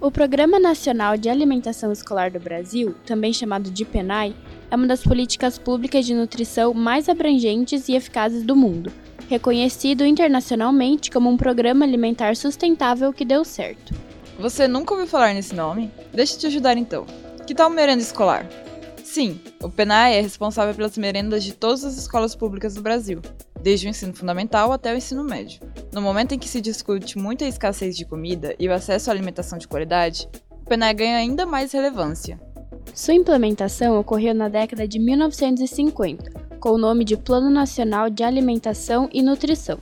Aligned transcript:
O 0.00 0.10
Programa 0.10 0.58
Nacional 0.58 1.16
de 1.16 1.28
Alimentação 1.28 1.90
Escolar 1.90 2.30
do 2.30 2.38
Brasil, 2.38 2.94
também 3.06 3.32
chamado 3.32 3.70
de 3.70 3.84
PENAI, 3.84 4.34
é 4.70 4.76
uma 4.76 4.86
das 4.86 5.02
políticas 5.02 5.56
públicas 5.58 6.04
de 6.04 6.14
nutrição 6.14 6.74
mais 6.74 7.08
abrangentes 7.08 7.88
e 7.88 7.94
eficazes 7.94 8.42
do 8.42 8.54
mundo, 8.54 8.92
reconhecido 9.28 10.04
internacionalmente 10.04 11.10
como 11.10 11.30
um 11.30 11.36
programa 11.36 11.84
alimentar 11.84 12.36
sustentável 12.36 13.12
que 13.12 13.24
deu 13.24 13.44
certo. 13.44 13.94
Você 14.38 14.68
nunca 14.68 14.92
ouviu 14.92 15.06
falar 15.06 15.32
nesse 15.32 15.54
nome? 15.54 15.90
Deixa 16.12 16.34
eu 16.34 16.38
te 16.40 16.46
ajudar 16.48 16.76
então. 16.76 17.06
Que 17.46 17.54
tal 17.54 17.70
merenda 17.70 18.02
escolar? 18.02 18.46
Sim, 19.02 19.40
o 19.62 19.70
PENAI 19.70 20.16
é 20.16 20.20
responsável 20.20 20.74
pelas 20.74 20.98
merendas 20.98 21.44
de 21.44 21.52
todas 21.52 21.84
as 21.84 21.96
escolas 21.96 22.34
públicas 22.34 22.74
do 22.74 22.82
Brasil, 22.82 23.22
desde 23.64 23.86
o 23.86 23.90
ensino 23.90 24.12
fundamental 24.12 24.70
até 24.72 24.92
o 24.92 24.96
ensino 24.96 25.24
médio. 25.24 25.58
No 25.90 26.02
momento 26.02 26.34
em 26.34 26.38
que 26.38 26.48
se 26.48 26.60
discute 26.60 27.16
muita 27.16 27.46
escassez 27.46 27.96
de 27.96 28.04
comida 28.04 28.54
e 28.58 28.68
o 28.68 28.72
acesso 28.74 29.08
à 29.08 29.12
alimentação 29.14 29.56
de 29.56 29.66
qualidade, 29.66 30.28
o 30.50 30.68
PENAI 30.68 30.92
ganha 30.92 31.16
ainda 31.16 31.46
mais 31.46 31.72
relevância. 31.72 32.38
Sua 32.94 33.14
implementação 33.14 33.98
ocorreu 33.98 34.34
na 34.34 34.50
década 34.50 34.86
de 34.86 34.98
1950, 34.98 36.30
com 36.60 36.72
o 36.72 36.78
nome 36.78 37.06
de 37.06 37.16
Plano 37.16 37.48
Nacional 37.48 38.10
de 38.10 38.22
Alimentação 38.22 39.08
e 39.10 39.22
Nutrição. 39.22 39.78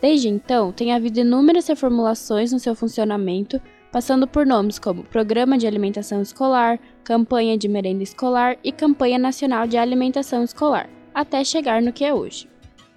Desde 0.00 0.28
então, 0.28 0.70
tem 0.70 0.92
havido 0.92 1.18
inúmeras 1.18 1.66
reformulações 1.66 2.52
no 2.52 2.60
seu 2.60 2.76
funcionamento, 2.76 3.60
passando 3.90 4.28
por 4.28 4.46
nomes 4.46 4.78
como 4.78 5.02
Programa 5.02 5.58
de 5.58 5.66
Alimentação 5.66 6.22
Escolar, 6.22 6.78
Campanha 7.02 7.58
de 7.58 7.66
Merenda 7.66 8.04
Escolar 8.04 8.56
e 8.62 8.70
Campanha 8.70 9.18
Nacional 9.18 9.66
de 9.66 9.76
Alimentação 9.76 10.44
Escolar, 10.44 10.88
até 11.12 11.42
chegar 11.42 11.82
no 11.82 11.92
que 11.92 12.04
é 12.04 12.14
hoje. 12.14 12.53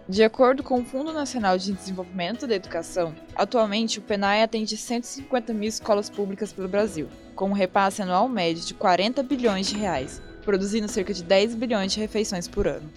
De 0.10 0.24
acordo 0.24 0.64
com 0.64 0.80
o 0.80 0.86
Fundo 0.86 1.12
Nacional 1.12 1.58
de 1.58 1.74
Desenvolvimento 1.74 2.48
da 2.48 2.56
Educação, 2.56 3.14
atualmente 3.36 4.00
o 4.00 4.02
PENAI 4.02 4.42
atende 4.42 4.78
150 4.78 5.54
mil 5.54 5.68
escolas 5.68 6.10
públicas 6.10 6.54
pelo 6.54 6.70
Brasil, 6.70 7.10
com 7.36 7.50
um 7.50 7.54
repasse 7.54 8.02
anual 8.02 8.30
médio 8.30 8.64
de 8.64 8.74
40 8.74 9.22
bilhões 9.24 9.68
de 9.68 9.76
reais, 9.76 10.22
produzindo 10.46 10.88
cerca 10.88 11.14
de 11.14 11.22
10 11.22 11.56
bilhões 11.56 11.92
de 11.92 12.00
refeições 12.00 12.48
por 12.48 12.70
ano. 12.70 12.90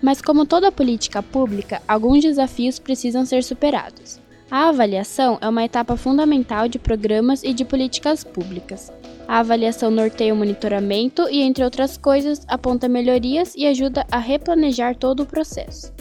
Mas 0.00 0.22
como 0.22 0.46
toda 0.46 0.70
política 0.70 1.20
pública, 1.24 1.82
alguns 1.88 2.22
desafios 2.22 2.78
precisam 2.78 3.26
ser 3.26 3.42
superados. 3.42 4.20
A 4.48 4.68
avaliação 4.68 5.38
é 5.40 5.48
uma 5.48 5.64
etapa 5.64 5.96
fundamental 5.96 6.68
de 6.68 6.78
programas 6.78 7.42
e 7.42 7.52
de 7.52 7.64
políticas 7.64 8.22
públicas. 8.22 8.92
A 9.26 9.40
avaliação 9.40 9.90
norteia 9.90 10.32
o 10.32 10.36
monitoramento 10.36 11.28
e, 11.28 11.42
entre 11.42 11.64
outras 11.64 11.96
coisas, 11.96 12.42
aponta 12.46 12.88
melhorias 12.88 13.54
e 13.56 13.66
ajuda 13.66 14.06
a 14.08 14.18
replanejar 14.18 14.94
todo 14.94 15.24
o 15.24 15.26
processo. 15.26 15.92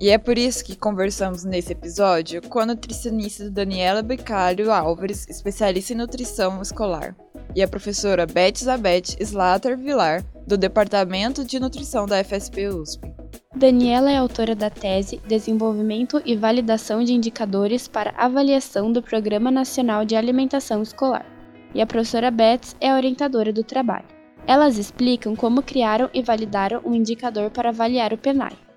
E 0.00 0.08
é 0.08 0.16
por 0.16 0.38
isso 0.38 0.64
que 0.64 0.74
conversamos 0.74 1.44
nesse 1.44 1.72
episódio 1.72 2.40
com 2.48 2.58
a 2.58 2.64
nutricionista 2.64 3.50
Daniela 3.50 4.00
Becalho 4.00 4.72
Álvares, 4.72 5.28
especialista 5.28 5.92
em 5.92 5.96
nutrição 5.96 6.62
escolar, 6.62 7.14
e 7.54 7.62
a 7.62 7.68
professora 7.68 8.24
Beth 8.24 8.60
Zabeth 8.64 9.20
Slater 9.20 9.76
Vilar, 9.76 10.24
do 10.46 10.56
Departamento 10.56 11.44
de 11.44 11.60
Nutrição 11.60 12.06
da 12.06 12.24
FSP 12.24 12.68
USP. 12.68 13.12
Daniela 13.54 14.10
é 14.10 14.16
autora 14.16 14.54
da 14.54 14.70
tese 14.70 15.20
Desenvolvimento 15.28 16.22
e 16.24 16.34
Validação 16.34 17.04
de 17.04 17.12
Indicadores 17.12 17.86
para 17.86 18.14
Avaliação 18.16 18.90
do 18.90 19.02
Programa 19.02 19.50
Nacional 19.50 20.06
de 20.06 20.16
Alimentação 20.16 20.80
Escolar, 20.80 21.26
e 21.74 21.80
a 21.82 21.86
professora 21.86 22.30
Betts 22.30 22.74
é 22.80 22.90
a 22.90 22.96
orientadora 22.96 23.52
do 23.52 23.62
trabalho. 23.62 24.06
Elas 24.46 24.78
explicam 24.78 25.36
como 25.36 25.62
criaram 25.62 26.08
e 26.14 26.22
validaram 26.22 26.80
um 26.86 26.94
indicador 26.94 27.50
para 27.50 27.68
avaliar 27.68 28.14
o 28.14 28.18
PENAI. 28.18 28.69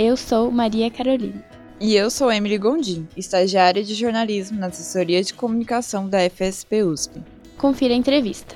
Eu 0.00 0.16
sou 0.16 0.48
Maria 0.52 0.88
Carolina. 0.92 1.44
E 1.80 1.96
eu 1.96 2.08
sou 2.08 2.30
Emily 2.30 2.56
Gondim, 2.56 3.08
estagiária 3.16 3.82
de 3.82 3.96
jornalismo 3.96 4.56
na 4.56 4.68
assessoria 4.68 5.20
de 5.24 5.34
comunicação 5.34 6.08
da 6.08 6.18
FSP 6.30 6.84
USP. 6.84 7.20
Confira 7.56 7.92
a 7.94 7.96
entrevista. 7.96 8.54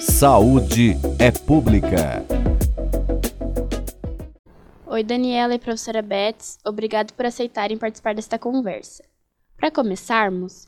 Saúde 0.00 0.96
é 1.20 1.30
pública. 1.30 2.26
Oi, 4.84 5.04
Daniela 5.04 5.54
e 5.54 5.58
professora 5.60 6.02
Betts, 6.02 6.58
obrigado 6.66 7.12
por 7.12 7.24
aceitarem 7.24 7.78
participar 7.78 8.16
desta 8.16 8.36
conversa. 8.36 9.04
Para 9.56 9.70
começarmos, 9.70 10.66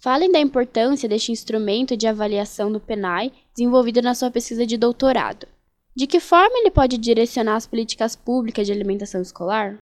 falem 0.00 0.32
da 0.32 0.40
importância 0.40 1.08
deste 1.08 1.30
instrumento 1.30 1.96
de 1.96 2.08
avaliação 2.08 2.72
do 2.72 2.80
PENAI 2.80 3.30
desenvolvido 3.56 4.02
na 4.02 4.12
sua 4.12 4.28
pesquisa 4.28 4.66
de 4.66 4.76
doutorado. 4.76 5.46
De 5.96 6.06
que 6.06 6.20
forma 6.20 6.58
ele 6.58 6.70
pode 6.70 6.98
direcionar 6.98 7.56
as 7.56 7.66
políticas 7.66 8.14
públicas 8.14 8.66
de 8.66 8.72
alimentação 8.72 9.22
escolar? 9.22 9.78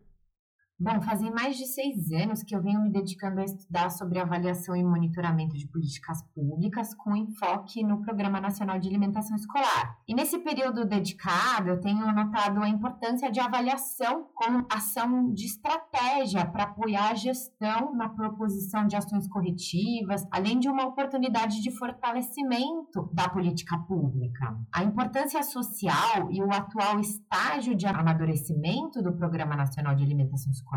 Bom, 0.84 1.00
fazem 1.00 1.30
mais 1.30 1.56
de 1.56 1.64
seis 1.64 2.12
anos 2.12 2.42
que 2.42 2.54
eu 2.54 2.60
venho 2.60 2.82
me 2.82 2.90
dedicando 2.90 3.40
a 3.40 3.44
estudar 3.44 3.88
sobre 3.88 4.18
avaliação 4.18 4.76
e 4.76 4.84
monitoramento 4.84 5.56
de 5.56 5.66
políticas 5.66 6.22
públicas 6.34 6.92
com 6.92 7.16
enfoque 7.16 7.82
no 7.82 8.02
Programa 8.02 8.38
Nacional 8.38 8.78
de 8.78 8.90
Alimentação 8.90 9.34
Escolar. 9.34 9.96
E 10.06 10.14
nesse 10.14 10.38
período 10.40 10.84
dedicado, 10.84 11.70
eu 11.70 11.80
tenho 11.80 12.12
notado 12.12 12.62
a 12.62 12.68
importância 12.68 13.32
de 13.32 13.40
avaliação 13.40 14.26
como 14.34 14.66
ação 14.70 15.32
de 15.32 15.46
estratégia 15.46 16.44
para 16.44 16.64
apoiar 16.64 17.12
a 17.12 17.14
gestão 17.14 17.94
na 17.94 18.10
proposição 18.10 18.86
de 18.86 18.94
ações 18.94 19.26
corretivas, 19.26 20.26
além 20.30 20.58
de 20.58 20.68
uma 20.68 20.84
oportunidade 20.84 21.62
de 21.62 21.70
fortalecimento 21.70 23.08
da 23.10 23.26
política 23.26 23.78
pública. 23.88 24.54
A 24.70 24.84
importância 24.84 25.42
social 25.42 26.30
e 26.30 26.42
o 26.42 26.52
atual 26.52 27.00
estágio 27.00 27.74
de 27.74 27.86
amadurecimento 27.86 29.02
do 29.02 29.14
Programa 29.14 29.56
Nacional 29.56 29.94
de 29.94 30.04
Alimentação 30.04 30.52
Escolar 30.52 30.73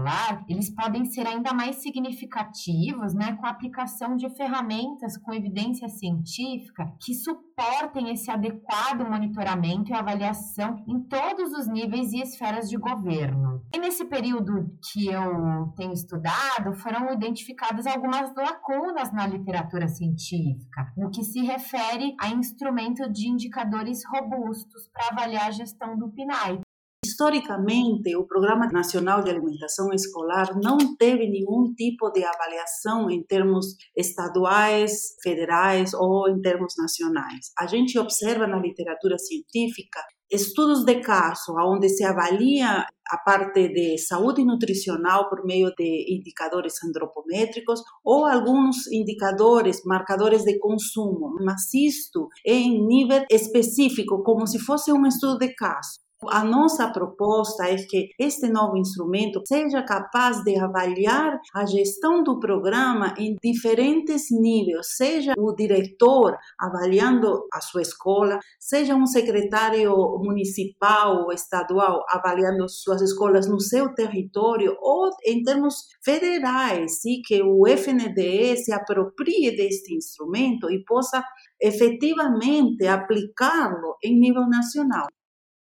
eles 0.47 0.69
podem 0.69 1.05
ser 1.05 1.27
ainda 1.27 1.53
mais 1.53 1.77
significativos, 1.77 3.13
né, 3.13 3.33
com 3.33 3.45
a 3.45 3.49
aplicação 3.49 4.15
de 4.15 4.29
ferramentas 4.29 5.17
com 5.17 5.33
evidência 5.33 5.89
científica 5.89 6.91
que 6.99 7.13
suportem 7.13 8.11
esse 8.11 8.29
adequado 8.29 9.07
monitoramento 9.09 9.91
e 9.91 9.93
avaliação 9.93 10.83
em 10.87 10.99
todos 11.01 11.51
os 11.53 11.67
níveis 11.67 12.13
e 12.13 12.21
esferas 12.21 12.69
de 12.69 12.77
governo. 12.77 13.61
E 13.73 13.79
nesse 13.79 14.05
período 14.05 14.77
que 14.91 15.07
eu 15.07 15.73
tenho 15.75 15.93
estudado, 15.93 16.73
foram 16.75 17.11
identificadas 17.13 17.87
algumas 17.87 18.33
lacunas 18.35 19.11
na 19.11 19.25
literatura 19.27 19.87
científica, 19.87 20.91
no 20.95 21.09
que 21.09 21.23
se 21.23 21.41
refere 21.41 22.15
a 22.19 22.29
instrumento 22.29 23.11
de 23.11 23.27
indicadores 23.27 24.03
robustos 24.05 24.87
para 24.93 25.07
avaliar 25.11 25.47
a 25.47 25.51
gestão 25.51 25.97
do 25.97 26.09
PNAE. 26.09 26.66
Historicamente, 27.05 28.15
o 28.15 28.25
Programa 28.25 28.67
Nacional 28.67 29.23
de 29.23 29.29
Alimentação 29.29 29.93
Escolar 29.93 30.51
não 30.61 30.95
teve 30.97 31.29
nenhum 31.29 31.73
tipo 31.75 32.09
de 32.11 32.23
avaliação 32.23 33.09
em 33.09 33.23
termos 33.23 33.75
estaduais, 33.95 35.15
federais 35.21 35.93
ou 35.93 36.27
em 36.27 36.41
termos 36.41 36.73
nacionais. 36.77 37.51
A 37.57 37.67
gente 37.67 37.97
observa 37.99 38.47
na 38.47 38.59
literatura 38.59 39.17
científica 39.17 39.99
estudos 40.29 40.83
de 40.83 40.99
caso, 40.99 41.53
onde 41.59 41.87
se 41.87 42.03
avalia 42.03 42.85
a 43.09 43.17
parte 43.23 43.69
de 43.69 43.97
saúde 43.97 44.43
nutricional 44.43 45.29
por 45.29 45.45
meio 45.45 45.71
de 45.77 46.17
indicadores 46.19 46.73
antropométricos 46.83 47.81
ou 48.03 48.25
alguns 48.25 48.91
indicadores, 48.91 49.81
marcadores 49.85 50.43
de 50.43 50.59
consumo, 50.59 51.35
mas 51.43 51.73
isto 51.73 52.27
em 52.45 52.85
nível 52.85 53.23
específico, 53.31 54.23
como 54.23 54.45
se 54.45 54.59
fosse 54.59 54.91
um 54.91 55.05
estudo 55.05 55.37
de 55.37 55.53
caso. 55.55 56.06
A 56.25 56.43
nossa 56.43 56.91
proposta 56.91 57.65
é 57.65 57.75
que 57.75 58.09
este 58.17 58.49
novo 58.49 58.75
instrumento 58.75 59.39
seja 59.47 59.83
capaz 59.83 60.43
de 60.43 60.57
avaliar 60.57 61.39
a 61.53 61.63
gestão 61.63 62.23
do 62.23 62.39
programa 62.39 63.13
em 63.19 63.35
diferentes 63.39 64.25
níveis, 64.31 64.95
seja 64.95 65.35
o 65.37 65.53
diretor 65.53 66.35
avaliando 66.59 67.45
a 67.53 67.61
sua 67.61 67.83
escola, 67.83 68.39
seja 68.59 68.95
um 68.95 69.05
secretário 69.05 69.93
municipal 70.23 71.25
ou 71.25 71.31
estadual 71.31 72.03
avaliando 72.09 72.67
suas 72.67 73.03
escolas 73.03 73.47
no 73.47 73.59
seu 73.59 73.93
território, 73.93 74.75
ou 74.81 75.11
em 75.23 75.43
termos 75.43 75.75
federais, 76.03 76.99
sim, 76.99 77.21
que 77.23 77.43
o 77.43 77.67
FNDE 77.67 78.57
se 78.57 78.73
aproprie 78.73 79.55
deste 79.55 79.95
instrumento 79.95 80.67
e 80.71 80.83
possa 80.83 81.23
efetivamente 81.61 82.87
aplicá-lo 82.87 83.97
em 84.03 84.19
nível 84.19 84.47
nacional. 84.49 85.05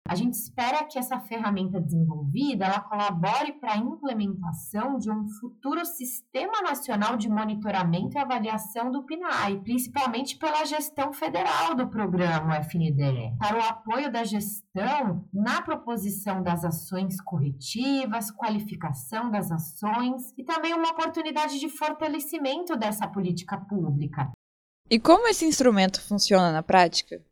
A 0.07 0.15
gente 0.15 0.35
espera 0.35 0.85
que 0.85 0.99
essa 0.99 1.19
ferramenta 1.19 1.81
desenvolvida 1.81 2.67
ela 2.67 2.81
colabore 2.81 3.53
para 3.55 3.73
a 3.73 3.79
implementação 3.79 4.99
de 4.99 5.11
um 5.11 5.27
futuro 5.41 5.83
sistema 5.87 6.61
nacional 6.61 7.17
de 7.17 7.27
monitoramento 7.27 8.15
e 8.15 8.21
avaliação 8.21 8.91
do 8.91 9.03
PNAE, 9.05 9.63
principalmente 9.63 10.37
pela 10.37 10.63
gestão 10.67 11.11
federal 11.11 11.75
do 11.75 11.89
programa 11.89 12.59
FNDE, 12.59 13.35
para 13.39 13.57
o 13.57 13.63
apoio 13.63 14.13
da 14.13 14.25
gestão 14.25 15.27
na 15.33 15.63
proposição 15.63 16.43
das 16.43 16.67
ações 16.67 17.19
corretivas, 17.23 18.31
qualificação 18.31 19.31
das 19.31 19.51
ações 19.51 20.35
e 20.37 20.45
também 20.45 20.75
uma 20.75 20.91
oportunidade 20.91 21.59
de 21.59 21.71
fortalecimento 21.71 22.77
dessa 22.77 23.09
política 23.09 23.57
pública. 23.57 24.31
E 24.91 25.01
como 25.01 25.27
esse 25.29 25.47
instrumento 25.47 25.99
funciona 26.03 26.53
na 26.53 26.63
prática? 26.63 27.25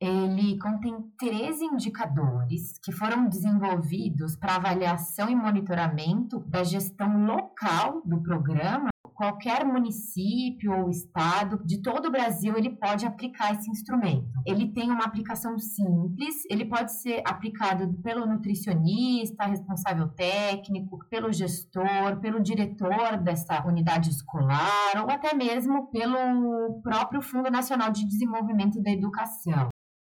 Ele 0.00 0.58
contém 0.58 0.94
13 1.18 1.64
indicadores 1.64 2.78
que 2.82 2.92
foram 2.92 3.28
desenvolvidos 3.28 4.36
para 4.36 4.56
avaliação 4.56 5.28
e 5.28 5.34
monitoramento 5.34 6.40
da 6.46 6.62
gestão 6.62 7.26
local 7.26 8.02
do 8.04 8.22
programa 8.22 8.90
qualquer 9.18 9.64
município 9.64 10.72
ou 10.72 10.88
estado 10.88 11.60
de 11.64 11.82
todo 11.82 12.06
o 12.06 12.10
Brasil 12.10 12.56
ele 12.56 12.70
pode 12.70 13.04
aplicar 13.04 13.52
esse 13.52 13.68
instrumento. 13.68 14.28
Ele 14.46 14.72
tem 14.72 14.92
uma 14.92 15.04
aplicação 15.04 15.58
simples, 15.58 16.36
ele 16.48 16.64
pode 16.64 16.92
ser 16.92 17.20
aplicado 17.26 17.92
pelo 18.00 18.24
nutricionista, 18.24 19.44
responsável 19.44 20.06
técnico, 20.10 21.00
pelo 21.10 21.32
gestor, 21.32 22.20
pelo 22.20 22.40
diretor 22.40 23.16
dessa 23.20 23.66
unidade 23.66 24.08
escolar 24.08 25.02
ou 25.02 25.10
até 25.10 25.34
mesmo 25.34 25.90
pelo 25.90 26.80
próprio 26.80 27.20
Fundo 27.20 27.50
Nacional 27.50 27.90
de 27.90 28.06
Desenvolvimento 28.06 28.80
da 28.80 28.92
Educação. 28.92 29.68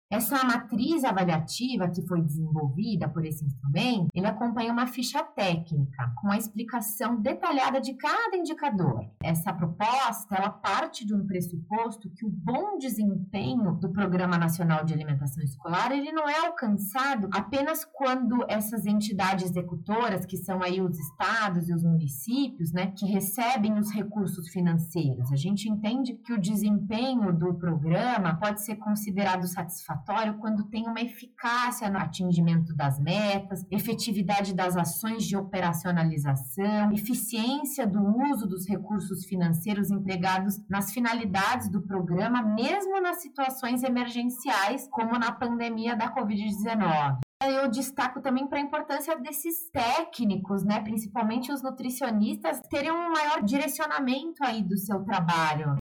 Essa 0.09 0.45
matriz 0.45 1.03
avaliativa 1.03 1.89
que 1.89 2.07
foi 2.07 2.23
desenvolvida 2.23 3.09
por 3.09 3.25
esse 3.25 3.45
instrumento, 3.45 4.07
ele 4.15 4.27
acompanha 4.27 4.73
uma 4.73 4.87
ficha 4.87 5.21
técnica 5.21 6.13
com 6.21 6.31
a 6.31 6.37
explicação 6.37 7.21
detalhada 7.21 7.81
de 7.81 7.93
cada 7.95 8.37
indicador. 8.37 9.05
Essa 9.21 9.53
proposta, 9.53 10.37
ela 10.37 10.51
parte 10.51 11.05
de 11.05 11.13
um 11.13 11.27
pressuposto 11.27 12.09
que 12.11 12.25
o 12.25 12.31
bom 12.31 12.79
desempenho 12.79 13.73
do 13.75 13.91
Programa 13.91 14.39
Nacional 14.39 14.85
de 14.85 14.95
Alimentação 14.95 15.43
Escolar, 15.43 15.91
ele 15.91 16.13
não 16.13 16.29
é 16.29 16.47
alcançado 16.47 17.29
apenas 17.33 17.85
quando 17.85 18.45
essas 18.49 18.87
entidades 18.87 19.51
executoras, 19.51 20.25
que 20.25 20.37
são 20.37 20.63
aí 20.63 20.81
os 20.81 20.97
estados 20.97 21.69
e 21.69 21.75
os 21.75 21.83
municípios, 21.83 22.73
né, 22.73 22.93
que 22.97 23.07
recebem 23.07 23.77
os 23.77 23.91
recursos 23.91 24.49
financeiros. 24.51 25.33
A 25.33 25.37
gente 25.37 25.69
entende 25.69 26.15
que 26.15 26.33
o 26.33 26.41
desempenho 26.41 27.37
do 27.37 27.55
programa 27.55 28.37
pode 28.37 28.65
ser 28.65 28.77
considerado 28.77 29.49
satisfatório 29.49 29.96
satisfatório 29.97 30.39
quando 30.39 30.65
tem 30.65 30.87
uma 30.87 31.01
eficácia 31.01 31.89
no 31.89 31.99
atingimento 31.99 32.75
das 32.75 32.99
metas, 32.99 33.65
efetividade 33.71 34.55
das 34.55 34.77
ações 34.77 35.25
de 35.25 35.37
operacionalização, 35.37 36.93
eficiência 36.93 37.87
do 37.87 38.01
uso 38.33 38.47
dos 38.47 38.69
recursos 38.69 39.25
financeiros 39.25 39.91
empregados 39.91 40.61
nas 40.69 40.93
finalidades 40.93 41.71
do 41.71 41.83
programa, 41.83 42.43
mesmo 42.43 43.01
nas 43.01 43.23
situações 43.23 43.83
emergenciais, 43.83 44.89
como 44.91 45.19
na 45.19 45.33
pandemia 45.33 45.97
da 45.97 46.13
Covid-19 46.15 47.21
eu 47.45 47.71
destaco 47.71 48.21
também 48.21 48.47
para 48.49 48.59
a 48.59 48.63
importância 48.63 49.15
desses 49.21 49.71
técnicos, 49.71 50.65
né, 50.65 50.81
principalmente 50.81 51.53
os 51.53 51.63
nutricionistas, 51.63 52.61
terem 52.71 52.91
um 52.91 53.13
maior 53.13 53.43
direcionamento 53.43 54.43
aí 54.43 54.63
do 54.63 54.77
seu 54.77 55.05
trabalho. 55.05 55.77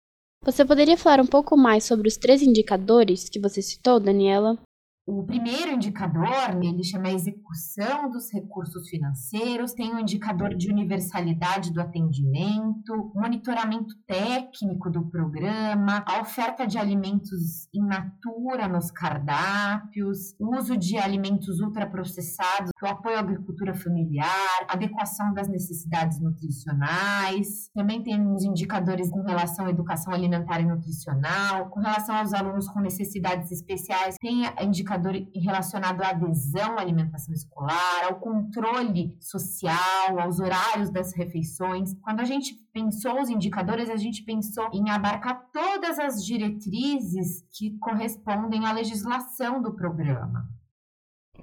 Você 0.44 0.64
poderia 0.64 0.96
falar 0.96 1.20
um 1.20 1.26
pouco 1.26 1.56
mais 1.56 1.84
sobre 1.84 2.08
os 2.08 2.16
três 2.16 2.42
indicadores 2.42 3.28
que 3.28 3.38
você 3.38 3.62
citou, 3.62 4.00
Daniela? 4.00 4.58
O 5.04 5.24
primeiro 5.24 5.72
indicador, 5.72 6.56
ele 6.62 6.84
chama 6.84 7.10
execução 7.10 8.08
dos 8.08 8.32
recursos 8.32 8.88
financeiros, 8.88 9.72
tem 9.72 9.90
o 9.90 9.96
um 9.96 9.98
indicador 9.98 10.54
de 10.54 10.70
universalidade 10.70 11.72
do 11.72 11.80
atendimento, 11.80 13.10
monitoramento 13.12 13.96
técnico 14.06 14.88
do 14.88 15.04
programa, 15.10 16.04
a 16.06 16.20
oferta 16.20 16.68
de 16.68 16.78
alimentos 16.78 17.68
in 17.74 17.84
natura 17.84 18.68
nos 18.68 18.92
cardápios, 18.92 20.36
uso 20.38 20.76
de 20.76 20.96
alimentos 20.96 21.58
ultraprocessados, 21.58 22.70
o 22.80 22.86
apoio 22.86 23.16
à 23.16 23.20
agricultura 23.20 23.74
familiar, 23.74 24.66
adequação 24.68 25.34
das 25.34 25.48
necessidades 25.48 26.20
nutricionais. 26.20 27.68
Também 27.74 28.04
temos 28.04 28.44
indicadores 28.44 29.10
com 29.10 29.22
relação 29.22 29.66
à 29.66 29.70
educação 29.70 30.12
alimentar 30.12 30.60
e 30.60 30.64
nutricional, 30.64 31.70
com 31.70 31.80
relação 31.80 32.14
aos 32.14 32.32
alunos 32.32 32.68
com 32.68 32.78
necessidades 32.78 33.50
especiais, 33.50 34.14
tem 34.20 34.44
indicadores 34.60 34.91
indicador 34.92 35.14
relacionado 35.34 36.02
à 36.02 36.10
adesão 36.10 36.78
à 36.78 36.80
alimentação 36.80 37.34
escolar, 37.34 38.04
ao 38.04 38.20
controle 38.20 39.16
social, 39.20 40.18
aos 40.18 40.38
horários 40.38 40.90
das 40.90 41.14
refeições. 41.14 41.94
Quando 42.02 42.20
a 42.20 42.24
gente 42.24 42.54
pensou 42.72 43.20
os 43.20 43.28
indicadores, 43.28 43.88
a 43.88 43.96
gente 43.96 44.22
pensou 44.22 44.68
em 44.72 44.90
abarcar 44.90 45.48
todas 45.52 45.98
as 45.98 46.24
diretrizes 46.24 47.44
que 47.56 47.78
correspondem 47.78 48.66
à 48.66 48.72
legislação 48.72 49.62
do 49.62 49.74
programa. 49.74 50.48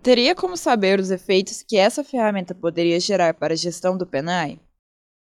Teria 0.01 0.33
como 0.33 0.55
saber 0.55 0.99
os 0.99 1.11
efeitos 1.11 1.61
que 1.61 1.77
essa 1.77 2.03
ferramenta 2.03 2.55
poderia 2.55 2.99
gerar 2.99 3.33
para 3.33 3.53
a 3.53 3.57
gestão 3.57 3.97
do 3.97 4.07
PENAI? 4.07 4.59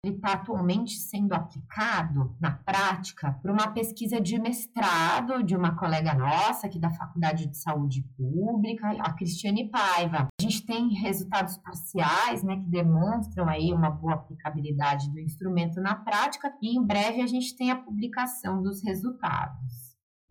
Ele 0.03 0.17
está 0.17 0.33
atualmente 0.33 0.95
sendo 0.95 1.35
aplicado 1.35 2.35
na 2.41 2.53
prática 2.53 3.33
por 3.43 3.51
uma 3.51 3.69
pesquisa 3.69 4.21
de 4.21 4.39
mestrado 4.39 5.43
de 5.43 5.55
uma 5.55 5.77
colega 5.77 6.15
nossa 6.15 6.67
aqui 6.67 6.79
da 6.79 6.91
Faculdade 6.91 7.47
de 7.47 7.57
Saúde 7.57 8.03
Pública, 8.17 8.91
a 8.99 9.13
Cristiane 9.13 9.71
Paiva. 9.71 10.29
A 10.41 10.43
gente 10.43 10.65
tem 10.65 10.89
resultados 10.95 11.59
parciais, 11.59 12.43
né, 12.43 12.57
que 12.57 12.71
demonstram 12.71 13.47
aí 13.47 13.73
uma 13.73 13.91
boa 13.91 14.15
aplicabilidade 14.15 15.11
do 15.11 15.21
instrumento 15.21 15.81
na 15.81 15.95
prática 15.95 16.51
e 16.63 16.77
em 16.77 16.83
breve 16.83 17.21
a 17.21 17.27
gente 17.27 17.55
tem 17.55 17.71
a 17.71 17.77
publicação 17.77 18.63
dos 18.63 18.83
resultados. 18.83 19.90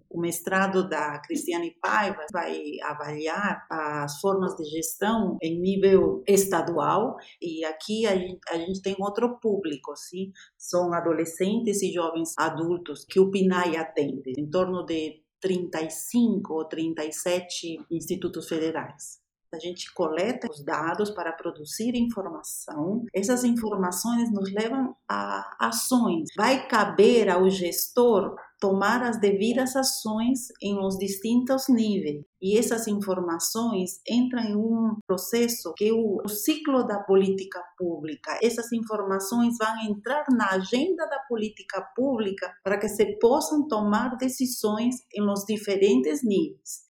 O 0.09 0.19
mestrado 0.19 0.87
da 0.89 1.19
Cristiane 1.19 1.75
Paiva 1.81 2.25
vai 2.33 2.61
avaliar 2.83 3.65
as 3.69 4.19
formas 4.19 4.55
de 4.55 4.63
gestão 4.65 5.37
em 5.41 5.59
nível 5.59 6.23
estadual 6.27 7.15
e 7.41 7.63
aqui 7.63 8.05
a 8.05 8.15
gente, 8.15 8.39
a 8.49 8.57
gente 8.57 8.81
tem 8.81 8.95
outro 8.99 9.39
público, 9.39 9.95
sim? 9.95 10.31
são 10.57 10.93
adolescentes 10.93 11.81
e 11.81 11.91
jovens 11.91 12.33
adultos 12.37 13.05
que 13.05 13.19
o 13.19 13.29
PNAE 13.29 13.77
atende, 13.77 14.33
em 14.37 14.49
torno 14.49 14.85
de 14.85 15.23
35 15.41 16.53
ou 16.53 16.65
37 16.65 17.85
institutos 17.89 18.47
federais. 18.47 19.19
A 19.51 19.57
gente 19.57 19.91
coleta 19.93 20.47
os 20.47 20.63
dados 20.63 21.09
para 21.09 21.33
produzir 21.33 21.95
informação. 21.95 23.03
Essas 23.11 23.43
informações 23.43 24.31
nos 24.31 24.53
levam 24.53 24.95
a 25.09 25.67
ações. 25.67 26.29
Vai 26.37 26.67
caber 26.67 27.29
ao 27.29 27.49
gestor 27.49 28.35
tomar 28.59 29.03
as 29.03 29.19
devidas 29.19 29.75
ações 29.75 30.47
em 30.61 30.77
os 30.77 30.97
distintos 30.97 31.67
níveis. 31.69 32.23
E 32.41 32.57
essas 32.57 32.87
informações 32.87 33.99
entram 34.07 34.43
em 34.43 34.55
um 34.55 34.97
processo 35.07 35.73
que 35.75 35.89
é 35.89 35.93
o, 35.93 36.21
o 36.23 36.29
ciclo 36.29 36.85
da 36.85 36.99
política 36.99 37.61
pública. 37.77 38.37
Essas 38.41 38.71
informações 38.71 39.55
vão 39.57 39.89
entrar 39.89 40.25
na 40.31 40.51
agenda 40.51 41.05
da 41.07 41.19
política 41.27 41.81
pública 41.95 42.53
para 42.63 42.77
que 42.77 42.87
se 42.87 43.17
possam 43.19 43.67
tomar 43.67 44.17
decisões 44.17 44.95
em 45.13 45.29
os 45.29 45.45
diferentes 45.45 46.23
níveis. 46.23 46.89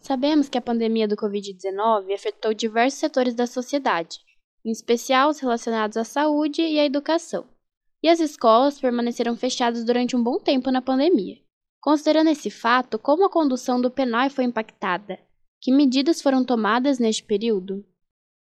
Sabemos 0.00 0.48
que 0.48 0.56
a 0.56 0.62
pandemia 0.62 1.06
do 1.06 1.16
Covid-19 1.16 2.14
afetou 2.14 2.54
diversos 2.54 2.98
setores 2.98 3.34
da 3.34 3.46
sociedade, 3.46 4.18
em 4.64 4.70
especial 4.70 5.28
os 5.28 5.38
relacionados 5.38 5.96
à 5.96 6.04
saúde 6.04 6.62
e 6.62 6.78
à 6.78 6.84
educação, 6.84 7.46
e 8.02 8.08
as 8.08 8.20
escolas 8.20 8.80
permaneceram 8.80 9.36
fechadas 9.36 9.84
durante 9.84 10.16
um 10.16 10.22
bom 10.22 10.38
tempo 10.38 10.70
na 10.70 10.80
pandemia. 10.80 11.36
Considerando 11.80 12.30
esse 12.30 12.50
fato, 12.50 12.98
como 12.98 13.24
a 13.24 13.30
condução 13.30 13.80
do 13.80 13.90
PENAI 13.90 14.30
foi 14.30 14.44
impactada? 14.44 15.18
Que 15.60 15.72
medidas 15.72 16.20
foram 16.20 16.44
tomadas 16.44 16.98
neste 16.98 17.22
período? 17.22 17.84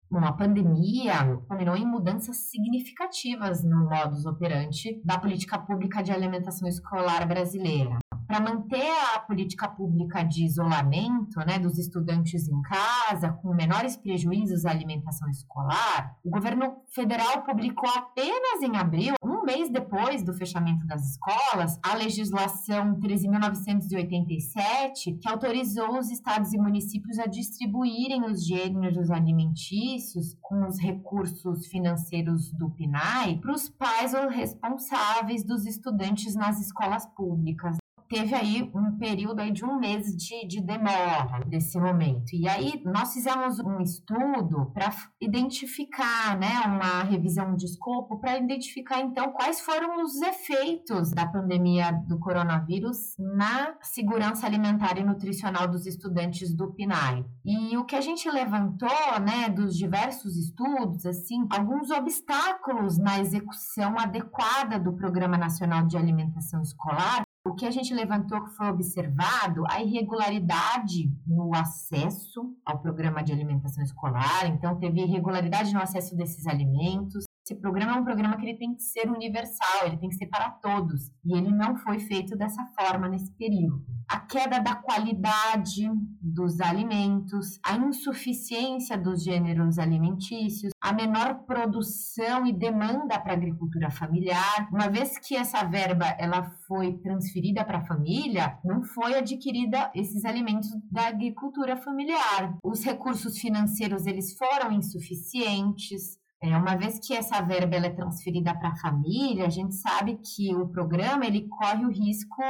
Bom, 0.10 0.20
a 0.20 0.32
pandemia 0.32 1.42
culminou 1.48 1.76
em 1.76 1.86
mudanças 1.86 2.38
significativas 2.52 3.64
no 3.64 3.90
modus 3.90 4.26
operandi 4.26 5.02
da 5.04 5.18
política 5.18 5.58
pública 5.58 6.04
de 6.04 6.12
alimentação 6.12 6.68
escolar 6.68 7.28
brasileira 7.28 7.98
para 8.34 8.40
manter 8.40 8.90
a 9.16 9.20
política 9.20 9.68
pública 9.68 10.24
de 10.24 10.46
isolamento 10.46 11.38
né, 11.46 11.60
dos 11.60 11.78
estudantes 11.78 12.48
em 12.48 12.62
casa, 12.64 13.32
com 13.32 13.54
menores 13.54 13.96
prejuízos 13.96 14.66
à 14.66 14.72
alimentação 14.72 15.30
escolar, 15.30 16.18
o 16.24 16.32
governo 16.32 16.78
federal 16.94 17.44
publicou 17.44 17.88
apenas 17.90 18.64
em 18.64 18.76
abril, 18.76 19.14
um 19.44 19.46
mês 19.46 19.70
depois 19.70 20.24
do 20.24 20.34
fechamento 20.34 20.88
das 20.88 21.12
escolas, 21.12 21.78
a 21.84 21.94
legislação 21.96 22.98
13.987, 22.98 25.20
que 25.20 25.28
autorizou 25.28 26.00
os 26.00 26.10
estados 26.10 26.54
e 26.54 26.58
municípios 26.58 27.20
a 27.20 27.26
distribuírem 27.26 28.24
os 28.24 28.48
gêneros 28.48 29.12
alimentícios 29.12 30.38
com 30.42 30.66
os 30.66 30.80
recursos 30.80 31.68
financeiros 31.68 32.54
do 32.54 32.70
PNAE 32.70 33.42
para 33.42 33.52
os 33.52 33.68
pais 33.70 34.14
ou 34.14 34.30
responsáveis 34.30 35.44
dos 35.44 35.66
estudantes 35.66 36.36
nas 36.36 36.62
escolas 36.62 37.06
públicas 37.08 37.83
teve 38.14 38.36
aí 38.36 38.72
um 38.76 38.96
período 38.96 39.40
aí 39.40 39.52
de 39.52 39.66
um 39.66 39.80
mês 39.80 40.16
de, 40.16 40.48
de 40.48 40.62
demora 40.62 41.44
desse 41.48 41.80
momento. 41.80 42.36
E 42.36 42.48
aí 42.48 42.80
nós 42.86 43.12
fizemos 43.12 43.60
um 43.60 43.82
estudo 43.82 44.72
para 44.72 44.92
identificar, 45.20 46.38
né, 46.38 46.62
uma 46.68 47.02
revisão 47.02 47.56
de 47.56 47.66
escopo 47.66 48.20
para 48.20 48.38
identificar 48.38 49.02
então 49.02 49.32
quais 49.32 49.62
foram 49.62 50.04
os 50.04 50.22
efeitos 50.22 51.10
da 51.10 51.26
pandemia 51.26 51.92
do 52.08 52.20
coronavírus 52.20 53.16
na 53.18 53.74
segurança 53.82 54.46
alimentar 54.46 54.96
e 55.00 55.04
nutricional 55.04 55.68
dos 55.68 55.88
estudantes 55.88 56.54
do 56.54 56.72
PNAE. 56.72 57.26
E 57.44 57.76
o 57.78 57.84
que 57.84 57.96
a 57.96 58.02
gente 58.02 58.30
levantou, 58.30 59.20
né, 59.26 59.50
dos 59.50 59.76
diversos 59.76 60.38
estudos, 60.38 61.04
assim, 61.08 61.48
alguns 61.50 61.90
obstáculos 61.90 63.00
na 63.00 63.20
execução 63.20 63.98
adequada 63.98 64.78
do 64.78 64.94
Programa 64.94 65.36
Nacional 65.36 65.88
de 65.88 65.98
Alimentação 65.98 66.62
Escolar 66.62 67.24
o 67.46 67.54
que 67.54 67.66
a 67.66 67.72
gente 67.72 67.94
levantou 67.94 68.42
que 68.42 68.52
foi 68.52 68.70
observado 68.70 69.64
a 69.70 69.82
irregularidade 69.82 71.12
no 71.28 71.54
acesso 71.54 72.56
ao 72.66 72.80
programa 72.80 73.22
de 73.22 73.34
alimentação 73.34 73.84
escolar, 73.84 74.48
então 74.48 74.80
teve 74.80 75.02
irregularidade 75.02 75.74
no 75.74 75.82
acesso 75.82 76.16
desses 76.16 76.48
alimentos, 76.48 77.26
Esse 77.46 77.60
programa 77.60 77.98
é 77.98 78.00
um 78.00 78.06
programa 78.06 78.38
que 78.38 78.46
ele 78.46 78.58
tem 78.58 78.74
que 78.74 78.82
ser 78.82 79.10
universal, 79.10 79.86
ele 79.86 79.98
tem 79.98 80.08
que 80.08 80.16
ser 80.16 80.28
para 80.28 80.50
todos. 80.50 81.12
E 81.26 81.38
ele 81.38 81.52
não 81.52 81.76
foi 81.76 82.00
feito 82.00 82.38
dessa 82.38 82.66
forma 82.68 83.10
nesse 83.10 83.30
período. 83.34 83.84
A 84.08 84.22
queda 84.22 84.60
da 84.60 84.76
qualidade 84.76 85.90
dos 86.22 86.62
alimentos, 86.62 87.60
a 87.66 87.76
insuficiência 87.76 88.98
dos 88.98 89.26
gêneros 89.26 89.78
alimentícios, 89.78 90.72
a 90.80 90.94
menor 90.94 91.44
produção 91.46 92.48
e 92.48 92.54
demanda 92.54 93.20
para 93.20 93.34
a 93.34 93.36
agricultura 93.36 93.92
familiar. 93.92 94.70
Uma 94.72 94.88
vez 94.90 95.18
que 95.18 95.36
essa 95.36 95.66
verba 95.66 96.06
ela 96.18 96.50
foi 96.66 96.94
transferida 97.00 97.66
para 97.66 97.80
a 97.80 97.86
família, 97.86 98.58
não 98.64 98.84
foi 98.84 99.16
adquirida 99.16 99.92
esses 99.94 100.24
alimentos 100.24 100.70
da 100.90 101.08
agricultura 101.08 101.76
familiar. 101.76 102.58
Os 102.64 102.86
recursos 102.86 103.38
financeiros 103.38 104.06
eles 104.06 104.38
foram 104.38 104.72
insuficientes, 104.72 106.23
é, 106.44 106.58
uma 106.58 106.76
vez 106.76 107.00
que 107.00 107.14
essa 107.14 107.42
verba 107.42 107.78
é 107.78 107.90
transferida 107.90 108.54
para 108.54 108.70
a 108.70 108.76
família, 108.76 109.46
a 109.46 109.50
gente 109.50 109.76
sabe 109.76 110.18
que 110.18 110.54
o 110.54 110.68
programa 110.68 111.26
ele 111.26 111.48
corre 111.48 111.86
o 111.86 111.90
risco 111.90 112.44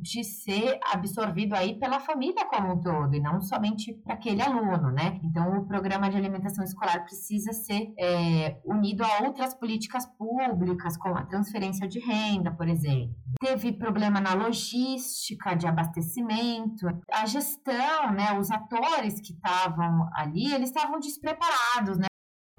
de 0.00 0.22
ser 0.22 0.78
absorvido 0.92 1.54
aí 1.54 1.76
pela 1.80 1.98
família 1.98 2.46
como 2.46 2.74
um 2.74 2.80
todo 2.80 3.16
e 3.16 3.20
não 3.20 3.40
somente 3.40 3.92
para 4.04 4.14
aquele 4.14 4.40
aluno, 4.40 4.92
né? 4.92 5.18
Então 5.24 5.58
o 5.58 5.66
programa 5.66 6.08
de 6.08 6.16
alimentação 6.16 6.62
escolar 6.62 7.04
precisa 7.04 7.52
ser 7.52 7.92
é, 7.98 8.60
unido 8.64 9.02
a 9.02 9.24
outras 9.24 9.52
políticas 9.52 10.06
públicas, 10.16 10.96
como 10.96 11.16
a 11.16 11.26
transferência 11.26 11.88
de 11.88 11.98
renda, 11.98 12.52
por 12.52 12.68
exemplo. 12.68 13.16
Teve 13.40 13.72
problema 13.72 14.20
na 14.20 14.34
logística 14.34 15.56
de 15.56 15.66
abastecimento, 15.66 16.86
a 17.12 17.26
gestão, 17.26 18.12
né? 18.12 18.38
Os 18.38 18.48
atores 18.52 19.20
que 19.20 19.32
estavam 19.32 20.08
ali, 20.14 20.54
eles 20.54 20.68
estavam 20.68 21.00
despreparados, 21.00 21.98
né? 21.98 22.06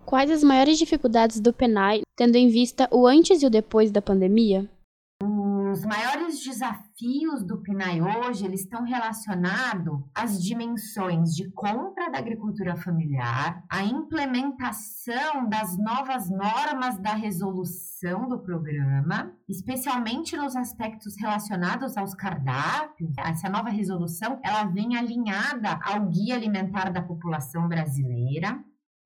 Quais 0.06 0.32
as 0.32 0.44
maiores 0.44 0.78
dificuldades 0.78 1.40
do 1.40 1.54
PENAI, 1.54 2.02
tendo 2.16 2.36
em 2.36 2.50
vista 2.50 2.88
o 2.92 3.06
antes 3.06 3.42
e 3.42 3.46
o 3.46 3.50
depois 3.50 3.92
da 3.92 4.02
pandemia? 4.02 4.68
Os 5.72 5.86
maiores 5.86 6.44
desafios 6.44 7.44
do 7.46 7.62
PNAE 7.62 8.02
hoje, 8.02 8.44
eles 8.44 8.62
estão 8.62 8.84
relacionados 8.84 10.00
às 10.16 10.42
dimensões 10.42 11.36
de 11.36 11.50
compra 11.52 12.10
da 12.10 12.18
agricultura 12.18 12.76
familiar, 12.76 13.64
a 13.70 13.84
implementação 13.84 15.48
das 15.48 15.78
novas 15.78 16.30
normas 16.30 16.98
da 16.98 17.14
resolução 17.14 18.28
do 18.28 18.40
programa, 18.40 19.32
especialmente 19.48 20.36
nos 20.36 20.56
aspectos 20.56 21.16
relacionados 21.20 21.96
aos 21.98 22.16
cardápios. 22.16 23.14
Essa 23.18 23.48
nova 23.48 23.70
resolução, 23.70 24.40
ela 24.44 24.64
vem 24.64 24.98
alinhada 24.98 25.80
ao 25.84 26.08
Guia 26.08 26.36
Alimentar 26.36 26.92
da 26.92 27.02
População 27.02 27.68
Brasileira, 27.68 28.60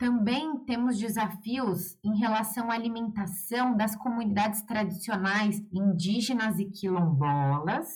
também 0.03 0.57
temos 0.65 0.99
desafios 0.99 1.97
em 2.03 2.17
relação 2.17 2.69
à 2.69 2.73
alimentação 2.73 3.73
das 3.77 3.95
comunidades 3.95 4.61
tradicionais 4.63 5.63
indígenas 5.71 6.59
e 6.59 6.65
quilombolas, 6.65 7.87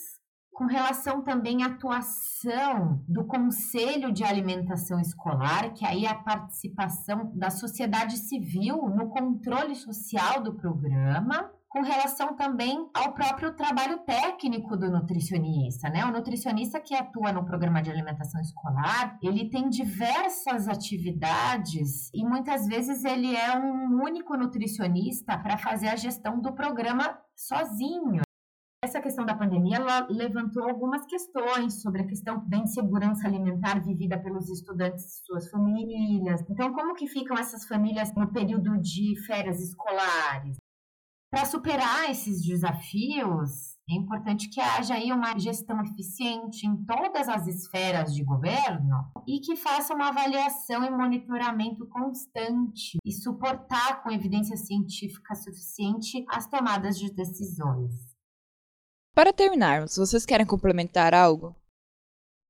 com 0.54 0.68
relação 0.68 1.22
também 1.22 1.64
à 1.64 1.66
atuação 1.66 3.04
do 3.10 3.26
Conselho 3.26 4.14
de 4.14 4.24
Alimentação 4.24 5.02
Escolar, 5.02 5.74
que 5.74 5.86
aí 5.86 6.06
é 6.06 6.10
a 6.10 6.16
participação 6.16 7.30
da 7.36 7.50
sociedade 7.50 8.16
civil 8.16 8.88
no 8.88 9.10
controle 9.10 9.76
social 9.76 10.42
do 10.42 10.56
programa, 10.56 11.52
com 11.70 11.82
relação 11.82 12.36
também 12.36 12.90
ao 12.94 13.14
próprio 13.14 13.54
trabalho 13.54 14.00
técnico 14.00 14.78
do 14.78 14.90
nutricionista, 14.90 15.90
né? 15.90 16.06
O 16.06 16.12
nutricionista 16.12 16.80
que 16.80 16.96
atua 16.96 17.34
no 17.34 17.46
programa 17.46 17.82
de 17.82 17.92
alimentação 17.92 18.40
escolar, 18.42 19.18
ele 19.22 19.50
tem 19.50 19.70
diversas 19.70 20.68
atividades 20.68 22.10
e 22.14 22.24
muitas 22.24 22.66
vezes 22.68 23.04
ele 23.04 23.36
é 23.36 23.58
um 23.58 24.02
único 24.02 24.38
nutricionista 24.38 25.38
para 25.38 25.58
fazer 25.58 25.90
a 25.90 25.96
gestão 25.96 26.40
do 26.40 26.54
programa 26.54 27.20
sozinho. 27.36 28.22
Essa 28.82 29.02
questão 29.02 29.26
da 29.26 29.36
pandemia 29.36 29.80
levantou 30.08 30.64
algumas 30.64 31.06
questões 31.06 31.82
sobre 31.82 32.04
a 32.04 32.08
questão 32.08 32.48
da 32.48 32.58
insegurança 32.58 33.28
alimentar 33.28 33.84
vivida 33.84 34.18
pelos 34.20 34.50
estudantes 34.50 35.04
e 35.04 35.26
suas 35.26 35.50
famílias. 35.50 36.46
Então, 36.50 36.72
como 36.72 36.94
que 36.94 37.08
ficam 37.08 37.36
essas 37.38 37.66
famílias 37.68 38.14
no 38.16 38.32
período 38.32 38.80
de 38.80 39.16
férias 39.26 39.60
escolares? 39.60 40.58
Para 41.30 41.46
superar 41.46 42.10
esses 42.10 42.42
desafios, 42.42 43.76
é 43.90 43.96
importante 43.96 44.50
que 44.50 44.62
haja 44.62 44.94
aí 44.94 45.12
uma 45.12 45.38
gestão 45.38 45.82
eficiente 45.82 46.66
em 46.66 46.86
todas 46.86 47.28
as 47.28 47.48
esferas 47.48 48.14
de 48.14 48.24
governo 48.24 49.12
e 49.28 49.40
que 49.40 49.58
faça 49.58 49.94
uma 49.94 50.08
avaliação 50.08 50.86
e 50.86 50.90
monitoramento 50.90 51.86
constante 51.88 52.98
e 53.04 53.12
suportar 53.12 54.04
com 54.04 54.12
evidência 54.12 54.56
científica 54.56 55.36
suficiente 55.36 56.26
as 56.30 56.48
tomadas 56.48 56.98
de 56.98 57.12
decisões. 57.14 57.94
Para 59.14 59.34
terminarmos, 59.34 59.98
vocês 59.98 60.26
querem 60.26 60.46
complementar 60.46 61.14
algo? 61.14 61.54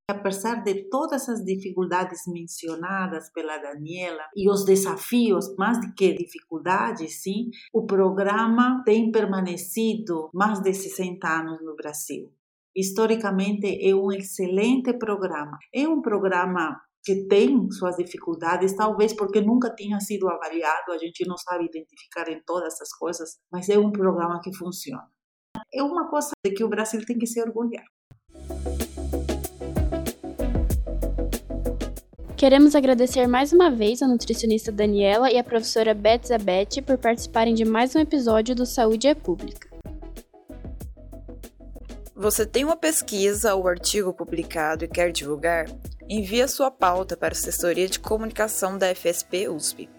Apesar 0.09 0.63
de 0.63 0.89
todas 0.89 1.27
as 1.27 1.43
dificuldades 1.43 2.21
mencionadas 2.27 3.29
pela 3.33 3.57
Daniela 3.57 4.23
e 4.33 4.49
os 4.49 4.63
desafios, 4.63 5.53
mais 5.57 5.81
do 5.81 5.93
que 5.93 6.13
dificuldades, 6.13 7.21
sim, 7.21 7.49
o 7.73 7.85
programa 7.85 8.81
tem 8.85 9.11
permanecido 9.11 10.29
mais 10.33 10.61
de 10.61 10.73
60 10.73 11.27
anos 11.27 11.61
no 11.61 11.75
Brasil. 11.75 12.31
Historicamente, 12.73 13.67
é 13.85 13.93
um 13.93 14.09
excelente 14.09 14.93
programa. 14.93 15.57
É 15.75 15.85
um 15.85 16.01
programa 16.01 16.79
que 17.03 17.27
tem 17.27 17.69
suas 17.69 17.97
dificuldades, 17.97 18.77
talvez 18.77 19.11
porque 19.11 19.41
nunca 19.41 19.75
tinha 19.75 19.99
sido 19.99 20.29
avaliado, 20.29 20.93
a 20.93 20.97
gente 20.97 21.27
não 21.27 21.35
sabe 21.37 21.65
identificar 21.65 22.29
em 22.29 22.41
todas 22.45 22.75
essas 22.75 22.93
coisas, 22.93 23.39
mas 23.51 23.67
é 23.67 23.77
um 23.77 23.91
programa 23.91 24.39
que 24.41 24.55
funciona. 24.55 25.09
É 25.73 25.83
uma 25.83 26.09
coisa 26.09 26.31
de 26.45 26.53
que 26.53 26.63
o 26.63 26.69
Brasil 26.69 27.01
tem 27.05 27.17
que 27.17 27.27
se 27.27 27.41
orgulhar. 27.41 27.83
Queremos 32.37 32.75
agradecer 32.75 33.25
mais 33.25 33.51
uma 33.51 33.71
vez 33.71 34.03
a 34.03 34.07
nutricionista 34.07 34.71
Daniela 34.71 35.31
e 35.31 35.39
a 35.39 35.43
professora 35.43 35.95
Beth 35.95 36.27
Zabete 36.27 36.83
por 36.83 36.95
participarem 36.95 37.55
de 37.55 37.65
mais 37.65 37.95
um 37.95 37.99
episódio 37.99 38.53
do 38.53 38.63
Saúde 38.63 39.07
é 39.07 39.15
Pública. 39.15 39.67
Você 42.15 42.45
tem 42.45 42.63
uma 42.63 42.77
pesquisa 42.77 43.55
ou 43.55 43.67
artigo 43.67 44.13
publicado 44.13 44.85
e 44.85 44.87
quer 44.87 45.11
divulgar? 45.11 45.65
Envie 46.07 46.43
a 46.43 46.47
sua 46.47 46.69
pauta 46.69 47.17
para 47.17 47.29
a 47.29 47.31
assessoria 47.31 47.87
de 47.87 47.99
comunicação 47.99 48.77
da 48.77 48.93
FSP 48.93 49.49
USP. 49.49 49.89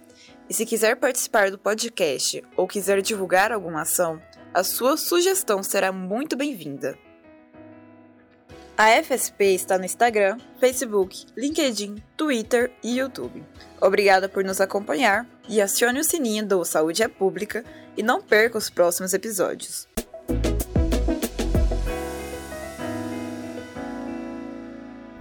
E 0.49 0.55
se 0.55 0.65
quiser 0.65 0.95
participar 0.95 1.51
do 1.51 1.59
podcast 1.59 2.41
ou 2.57 2.69
quiser 2.69 3.03
divulgar 3.03 3.51
alguma 3.51 3.83
ação, 3.83 4.23
a 4.55 4.63
sua 4.63 4.97
sugestão 4.97 5.61
será 5.61 5.91
muito 5.91 6.37
bem-vinda. 6.37 6.97
A 8.81 9.03
FSP 9.03 9.57
está 9.57 9.77
no 9.77 9.85
Instagram, 9.85 10.39
Facebook, 10.61 11.27
LinkedIn, 11.37 11.97
Twitter 12.17 12.71
e 12.81 12.97
YouTube. 12.99 13.43
Obrigada 13.81 14.29
por 14.29 14.45
nos 14.45 14.61
acompanhar 14.61 15.27
e 15.49 15.61
acione 15.61 15.99
o 15.99 16.05
sininho 16.05 16.47
do 16.47 16.65
Saúde 16.65 17.03
é 17.03 17.09
Pública 17.09 17.65
e 17.97 18.05
não 18.05 18.23
perca 18.23 18.57
os 18.57 18.71
próximos 18.71 19.13
episódios. 19.13 19.89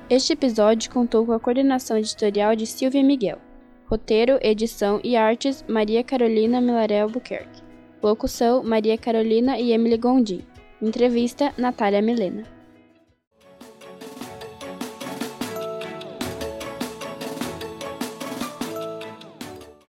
Este 0.08 0.34
episódio 0.34 0.92
contou 0.92 1.26
com 1.26 1.34
a 1.34 1.40
coordenação 1.40 1.98
editorial 1.98 2.56
de 2.56 2.68
Silvia 2.68 3.04
Miguel. 3.04 3.40
Roteiro, 3.88 4.38
edição 4.40 5.02
e 5.04 5.16
artes 5.16 5.66
Maria 5.68 6.04
Carolina 6.04 6.62
Milaré 6.62 7.02
Albuquerque. 7.02 7.64
Locução 8.04 8.64
Maria 8.64 9.00
Carolina 9.00 9.58
e 9.58 9.72
Emily 9.72 9.98
Gondim. 9.98 10.46
Entrevista 10.80 11.52
Natália 11.58 12.04
Milena. 12.04 12.57